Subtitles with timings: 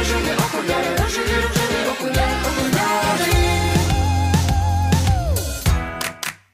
[0.00, 3.32] рожеві окуляри, рожеві, рожеві окуляри, окуляри.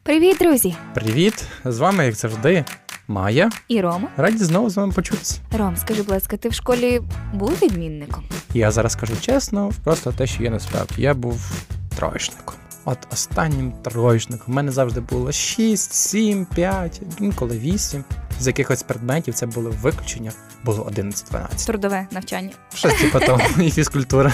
[0.03, 0.75] Привіт, друзі!
[0.95, 1.45] Привіт!
[1.65, 2.65] З вами, як завжди,
[3.09, 3.51] Майя.
[3.69, 4.09] І Рома.
[4.17, 5.41] Раді знову з вами почутися.
[5.59, 7.03] Ром, скажи, будь ласка, ти в школі
[7.35, 8.25] був відмінником?
[8.55, 11.03] Я зараз скажу чесно, просто те, що є насправді.
[11.03, 11.53] Я був
[11.97, 12.55] троєчником.
[12.85, 14.47] От останнім троєчником.
[14.49, 18.05] У мене завжди було 6, 7, 5, інколи 8.
[18.41, 20.33] З якихось предметів це було виключення,
[20.65, 21.67] було 11-12.
[21.67, 22.51] Трудове навчання.
[22.75, 24.33] Щось типу того, і фізкультура.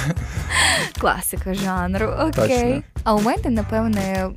[1.01, 2.07] Класика жанру.
[2.07, 2.33] Окей.
[2.49, 2.83] Точно.
[3.05, 4.29] А у мене, напевне,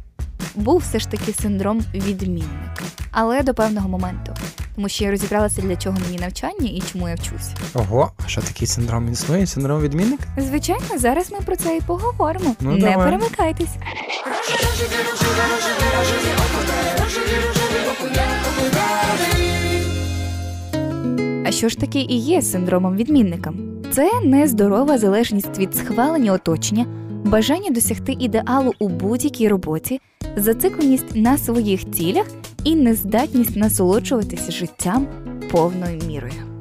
[0.55, 2.83] був все ж таки синдром відмінника.
[3.11, 4.33] Але до певного моменту.
[4.75, 7.49] Тому що я розібралася, для чого мені навчання і чому я вчусь.
[7.73, 9.47] Ого, а що такий синдром існує?
[9.47, 10.23] Синдром відмінника?
[10.37, 12.55] Звичайно, зараз ми про це і поговоримо.
[12.59, 13.05] Ну, Не давай.
[13.05, 13.69] перемикайтесь.
[21.65, 23.53] Що ж таки і є синдромом відмінника?
[23.91, 26.85] Це нездорова залежність від схвалення оточення,
[27.25, 30.01] бажання досягти ідеалу у будь-якій роботі,
[30.35, 32.25] зацикленість на своїх цілях
[32.63, 35.07] і нездатність насолоджуватися життям
[35.51, 36.54] повною мірою.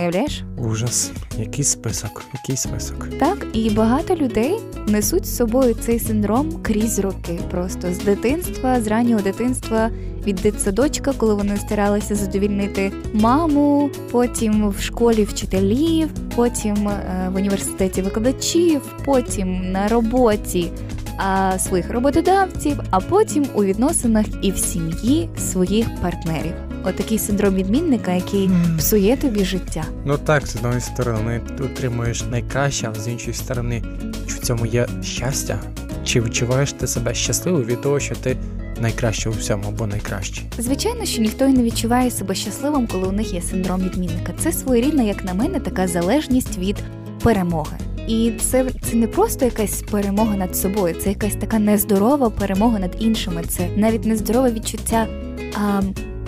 [0.00, 0.42] Уявляєш?
[0.58, 1.12] Ужас.
[1.38, 3.08] Який список, який список.
[3.18, 4.54] Так, і багато людей
[4.86, 7.40] несуть з собою цей синдром крізь роки.
[7.50, 9.90] Просто з дитинства, з раннього дитинства,
[10.26, 18.02] від дитсадочка, коли вони старалися задовільнити маму, потім в школі вчителів, потім е, в університеті
[18.02, 20.70] викладачів, потім на роботі
[21.16, 26.67] а, своїх роботодавців, а потім у відносинах і в сім'ї своїх партнерів.
[26.88, 29.84] Отакий синдром відмінника, який псує тобі життя.
[30.04, 33.82] Ну так, з одної сторони ти отримуєш найкраще, але з іншої сторони,
[34.28, 35.60] чи в цьому є щастя?
[36.04, 38.36] Чи відчуваєш ти себе щасливо від того, що ти
[38.80, 40.44] найкраще у всьому або найкращий?
[40.58, 44.32] Звичайно, що ніхто і не відчуває себе щасливим, коли у них є синдром відмінника.
[44.38, 46.76] Це своєрідна, як на мене, така залежність від
[47.22, 47.76] перемоги.
[48.08, 52.96] І це, це не просто якась перемога над собою, це якась така нездорова перемога над
[52.98, 53.42] іншими.
[53.48, 55.06] Це навіть нездорове відчуття
[55.54, 55.80] а,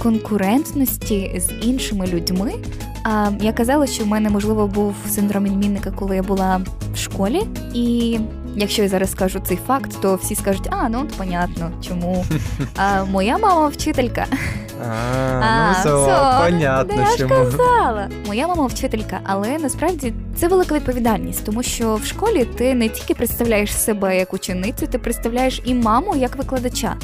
[0.03, 2.53] конкурентності з іншими людьми.
[3.05, 6.61] А, я казала, що в мене можливо був синдром відмінника, коли я була
[6.95, 7.43] в школі,
[7.75, 8.19] і
[8.57, 12.25] якщо я зараз скажу цей факт, то всі скажуть, а ну от понятно, чому.
[12.77, 14.27] А, моя мама вчителька.
[15.43, 18.09] А, ну все, понятно, да, я ж казала.
[18.27, 23.15] Моя мама вчителька, але насправді це велика відповідальність, тому що в школі ти не тільки
[23.15, 26.97] представляєш себе як ученицю, ти представляєш і маму як викладача.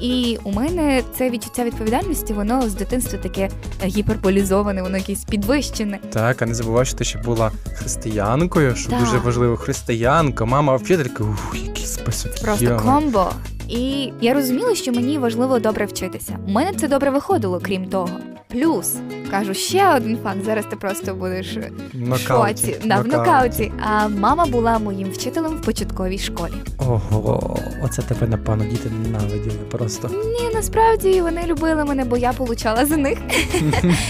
[0.00, 3.50] І у мене це відчуття відповідальності, воно з дитинства таке
[3.84, 5.98] гіперболізоване, воно якесь підвищене.
[6.12, 9.00] Так, а не забувай, що ти ще була християнкою, що Так.
[9.00, 9.56] дуже важливо.
[9.56, 11.24] Християнка, мама вчителька.
[11.24, 12.32] Ух, який список.
[12.42, 12.76] Просто Йо.
[12.84, 13.30] комбо.
[13.68, 16.38] І я розуміла, що мені важливо добре вчитися.
[16.46, 18.10] У мене це добре виходило, крім того.
[18.48, 18.96] Плюс
[19.30, 20.44] кажу ще один факт.
[20.44, 21.58] Зараз ти просто будеш
[21.94, 22.76] В шоці.
[22.84, 23.72] Да, в нокауті.
[23.80, 26.52] А мама була моїм вчителем в початковій школі.
[26.78, 30.08] Ого, оце тебе, напевно, діти ненавиділи просто.
[30.08, 33.18] Ні, насправді вони любили мене, бо я получала за них.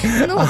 [0.29, 0.41] ну,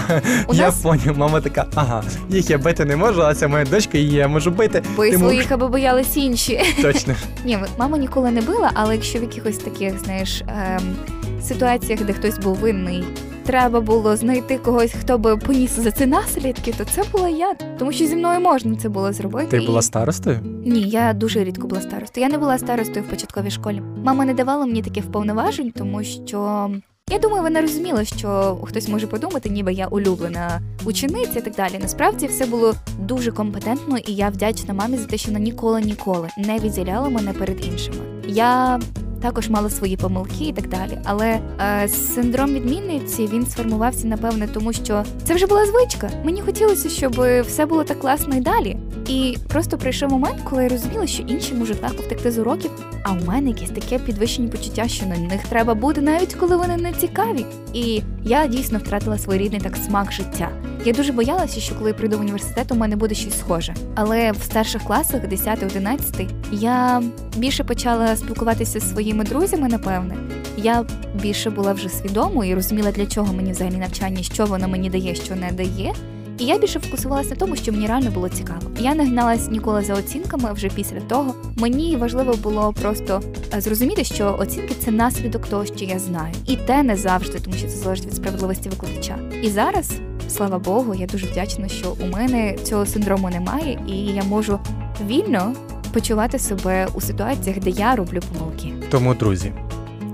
[0.52, 4.14] я поняв, мама така, ага, їх я бити не можу, а це моя дочка, її
[4.16, 4.82] я можу бити.
[4.96, 6.60] бої ти своїх, аби боялись інші.
[6.82, 7.14] Точно.
[7.44, 10.96] Ні, мама ніколи не била, але якщо в якихось таких, знаєш, ем,
[11.42, 13.04] ситуаціях, де хтось був винний,
[13.48, 17.54] треба було знайти когось, хто би поніс за це наслідки, то це була я.
[17.78, 19.46] Тому що зі мною можна це було зробити.
[19.50, 20.40] Ти і- була старостою?
[20.66, 22.26] Ні, я дуже рідко була старостою.
[22.26, 23.82] Я не була старостою в початковій школі.
[24.04, 26.70] Мама не давала мені таких вповноважень, тому що.
[27.10, 31.78] Я думаю, вона розуміла, що хтось може подумати, ніби я улюблена учениця і так далі.
[31.80, 36.28] Насправді все було дуже компетентно, і я вдячна мамі за те, що вона ніколи ніколи
[36.38, 37.96] не відділяла мене перед іншими.
[38.26, 38.80] Я
[39.20, 40.98] також мала свої помилки і так далі.
[41.04, 46.10] Але е, синдром відмінниці він сформувався, напевне, тому що це вже була звичка.
[46.24, 48.76] Мені хотілося, щоб все було так класно і далі.
[49.08, 52.70] І просто прийшов момент, коли я розуміла, що інші можуть легко втекти з уроків,
[53.02, 56.76] а у мене якесь таке підвищені почуття, що на них треба бути, навіть коли вони
[56.76, 57.46] не цікаві.
[57.72, 60.50] І я дійсно втратила своєрідний так смак життя.
[60.84, 63.74] Я дуже боялася, що коли прийду в університет, у мене буде щось схоже.
[63.94, 67.02] Але в старших класах, 10-11, я
[67.36, 70.16] більше почала спілкуватися зі своїми друзями, напевне.
[70.56, 70.84] Я
[71.14, 75.14] більше була вже свідомою і розуміла, для чого мені взагалі навчання, що воно мені дає,
[75.14, 75.94] що не дає.
[76.38, 78.70] І я більше фокусувалася на тому, що мені реально було цікаво.
[78.78, 81.34] Я не гналась ніколи за оцінками вже після того.
[81.56, 83.22] Мені важливо було просто
[83.54, 87.56] е, зрозуміти, що оцінки це наслідок того, що я знаю, і те не завжди, тому
[87.56, 89.18] що це залежить від справедливості викладача.
[89.42, 89.92] І зараз,
[90.28, 94.60] слава Богу, я дуже вдячна, що у мене цього синдрому немає, і я можу
[95.06, 95.54] вільно
[95.92, 98.72] почувати себе у ситуаціях, де я роблю помилки.
[98.90, 99.52] Тому, друзі,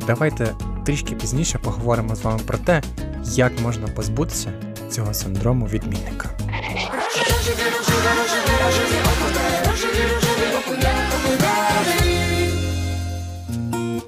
[0.07, 0.55] давайте
[0.87, 2.83] трішки пізніше поговоримо з вами про те,
[3.25, 4.53] як можна позбутися
[4.91, 6.31] цього синдрому відмінника.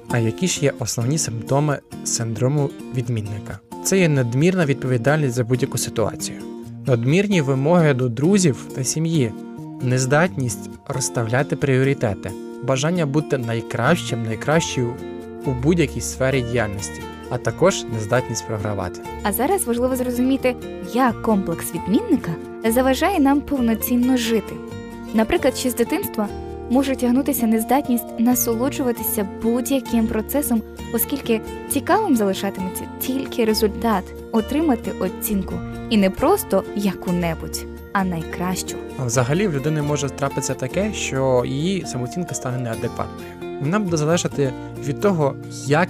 [0.09, 3.59] А які ж є основні симптоми синдрому відмінника?
[3.87, 6.37] Це є надмірна відповідальність за будь-яку ситуацію,
[6.85, 9.31] надмірні вимоги до друзів та сім'ї,
[9.81, 12.31] нездатність розставляти пріоритети,
[12.63, 14.93] бажання бути найкращим, найкращою
[15.45, 19.01] у будь-якій сфері діяльності, а також нездатність програвати.
[19.23, 20.55] А зараз важливо зрозуміти,
[20.93, 22.31] як комплекс відмінника
[22.69, 24.55] заважає нам повноцінно жити.
[25.13, 26.27] Наприклад, ще з дитинства
[26.69, 30.61] може тягнутися нездатність насолоджуватися будь-яким процесом,
[30.93, 35.53] оскільки цікавим залишатиметься тільки результат отримати оцінку,
[35.89, 38.77] і не просто яку-небудь, а найкращу.
[39.05, 43.59] Взагалі в людини може трапитися таке, що її самооцінка стане неадекватною.
[43.61, 44.53] Вона буде залежати
[44.85, 45.35] від того,
[45.65, 45.89] як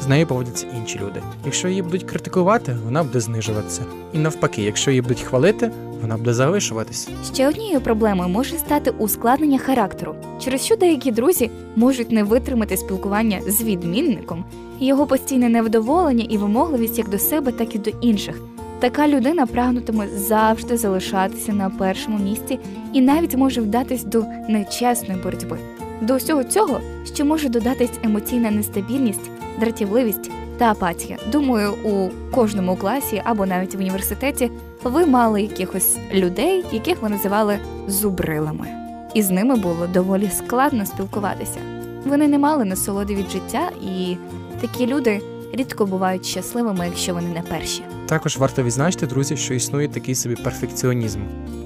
[0.00, 1.22] з нею поводяться інші люди.
[1.44, 3.82] Якщо її будуть критикувати, вона буде знижуватися.
[4.12, 5.70] І навпаки, якщо її будуть хвалити,
[6.02, 7.10] вона буде завишуватися.
[7.34, 13.40] Ще однією проблемою може стати ускладнення характеру, через що деякі друзі можуть не витримати спілкування
[13.46, 14.44] з відмінником,
[14.80, 18.40] його постійне невдоволення і вимогливість як до себе, так і до інших.
[18.80, 22.58] Така людина прагнутиме завжди залишатися на першому місці
[22.92, 25.58] і навіть може вдатись до нечесної боротьби.
[26.00, 26.80] До всього цього
[27.14, 29.30] ще може додатись емоційна нестабільність,
[29.60, 31.18] дратівливість та апатія.
[31.32, 34.50] Думаю, у кожному класі або навіть в університеті
[34.84, 37.58] ви мали якихось людей, яких ви називали
[37.88, 38.66] зубрилами,
[39.14, 41.58] і з ними було доволі складно спілкуватися.
[42.04, 44.16] Вони не мали насолоди від життя, і
[44.60, 45.20] такі люди
[45.52, 47.82] рідко бувають щасливими, якщо вони не перші.
[48.06, 51.20] Також варто відзначити, друзі, що існує такий собі перфекціонізм,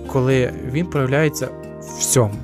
[0.07, 1.49] коли він проявляється
[1.99, 2.35] всьому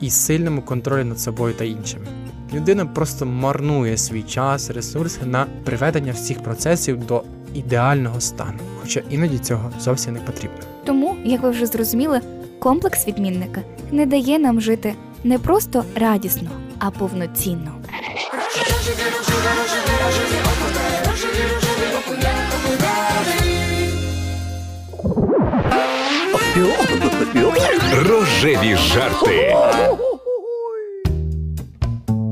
[0.00, 2.06] і сильному контролі над собою та іншими.
[2.54, 7.22] Людина просто марнує свій час, ресурси на приведення всіх процесів до
[7.54, 10.58] ідеального стану, хоча іноді цього зовсім не потрібно.
[10.84, 12.20] Тому, як ви вже зрозуміли,
[12.58, 14.94] комплекс відмінника не дає нам жити
[15.24, 17.74] не просто радісно, а повноцінно.
[28.08, 29.56] Рожеві, жарти.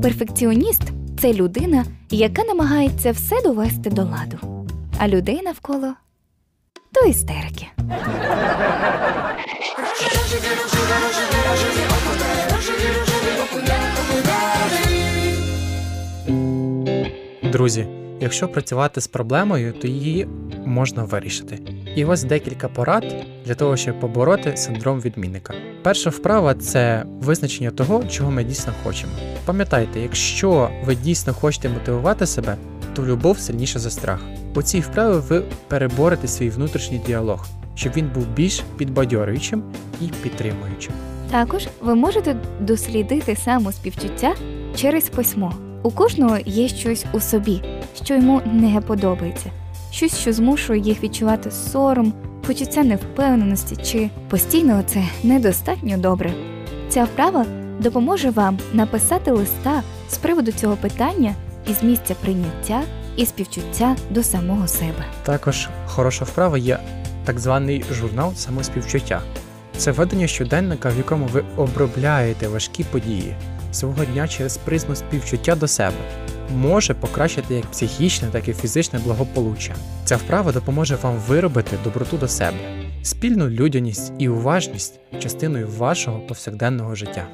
[0.01, 0.81] Перфекціоніст
[1.19, 4.67] це людина, яка намагається все довести до ладу,
[4.99, 5.93] а людей навколо
[6.93, 7.67] то істерики.
[17.51, 17.87] Друзі,
[18.19, 20.27] якщо працювати з проблемою, то її
[20.65, 21.59] можна вирішити.
[21.95, 23.15] І ось декілька порад
[23.45, 25.53] для того, щоб побороти синдром відмінника.
[25.83, 29.11] Перша вправа це визначення того, чого ми дійсно хочемо.
[29.45, 32.57] Пам'ятайте, якщо ви дійсно хочете мотивувати себе,
[32.95, 34.19] то любов сильніша за страх.
[34.55, 37.45] У цій вправі ви переборете свій внутрішній діалог,
[37.75, 39.63] щоб він був більш підбадьорюючим
[40.01, 40.93] і підтримуючим.
[41.31, 44.35] Також ви можете дослідити самоспівчуття
[44.75, 45.53] через письмо.
[45.83, 47.61] У кожного є щось у собі,
[48.03, 49.51] що йому не подобається,
[49.91, 52.13] щось, що змушує їх відчувати сором,
[52.47, 56.33] почуття невпевненості чи постійно це недостатньо добре.
[56.89, 57.45] Ця вправа
[57.79, 61.35] допоможе вам написати листа з приводу цього питання
[61.67, 62.83] із місця прийняття
[63.15, 65.05] і співчуття до самого себе.
[65.23, 66.79] Також хороша вправа є
[67.25, 69.21] так званий журнал самоспівчуття.
[69.77, 73.35] Це ведення щоденника, в якому ви обробляєте важкі події
[73.71, 75.95] свого дня через призму співчуття до себе.
[76.55, 79.75] Може покращити як психічне, так і фізичне благополуччя.
[80.05, 82.57] Ця вправа допоможе вам виробити доброту до себе,
[83.03, 87.27] спільну людяність і уважність частиною вашого повсякденного життя.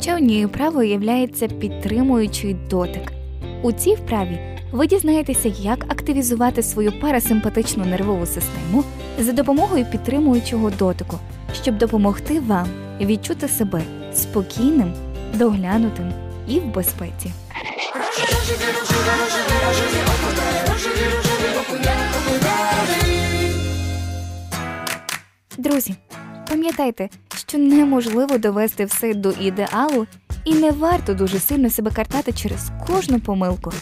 [0.00, 3.12] Ще однією вправою являється підтримуючий дотик.
[3.62, 4.38] У цій вправі
[4.72, 8.84] ви дізнаєтеся, як активізувати свою парасимпатичну нервову систему
[9.18, 11.18] за допомогою підтримуючого дотику,
[11.62, 12.68] щоб допомогти вам
[13.00, 13.82] відчути себе
[14.14, 14.92] спокійним,
[15.34, 16.12] доглянутим
[16.48, 17.32] і в безпеці.
[25.58, 25.94] Друзі,
[26.48, 27.08] пам'ятайте,
[27.48, 30.06] що неможливо довести все до ідеалу,
[30.46, 33.72] і не варто дуже сильно себе картати через кожну помилку.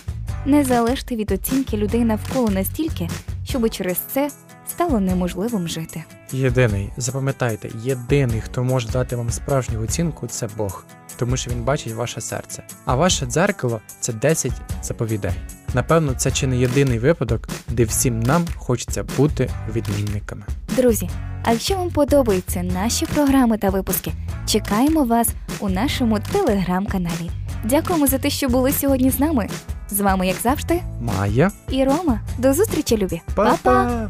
[0.46, 3.08] Не залежте від оцінки людей навколо настільки,
[3.44, 4.30] щоби через це
[4.68, 6.04] стало неможливим жити.
[6.32, 10.84] Єдиний, запам'ятайте, єдиний, хто може дати вам справжню оцінку, це Бог,
[11.16, 12.62] тому що він бачить ваше серце.
[12.84, 14.52] А ваше дзеркало це 10
[14.82, 15.32] заповідей.
[15.74, 20.42] Напевно, це чи не єдиний випадок, де всім нам хочеться бути відмінниками.
[20.76, 21.10] Друзі,
[21.44, 24.12] а якщо вам подобаються наші програми та випуски,
[24.46, 25.28] чекаємо вас
[25.60, 27.30] у нашому телеграм-каналі.
[27.64, 29.48] Дякуємо за те, що були сьогодні з нами.
[29.90, 32.20] З вами, як завжди, Майя, і Рома.
[32.38, 33.20] До зустрічі, любі!
[33.34, 34.08] па-па!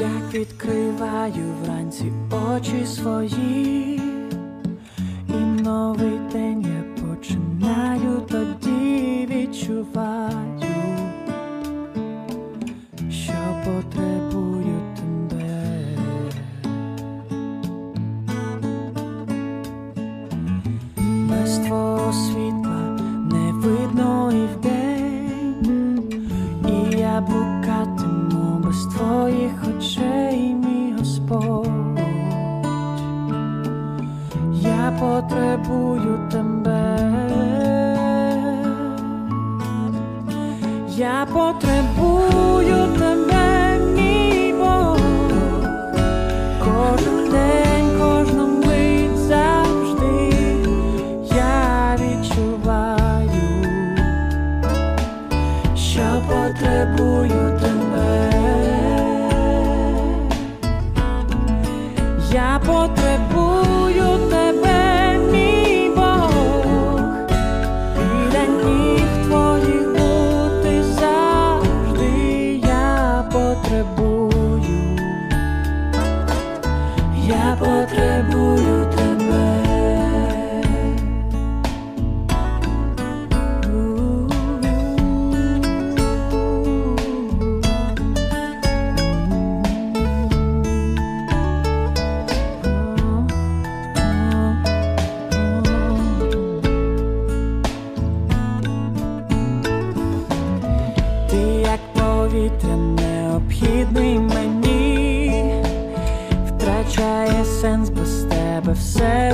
[0.00, 4.00] Я відкриваю вранці очі свої,
[5.28, 10.47] і новий день я починаю тоді відчувати.
[35.56, 36.98] потребую тебе,
[40.88, 44.98] я потребую тебе, мій Бог,
[46.64, 50.32] кожен день, кожну мить завжди
[51.36, 53.64] я відчуваю,
[55.74, 57.67] що потребую тебе.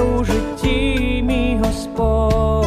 [0.01, 2.64] у житті, мій Господь.